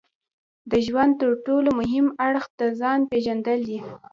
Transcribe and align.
د 0.71 0.73
ژوند 0.85 1.13
ترټولو 1.21 1.69
مهم 1.79 2.07
اړخ 2.27 2.45
د 2.59 2.61
ځان 2.79 2.99
پېژندل 3.11 3.59
دي. 3.69 3.79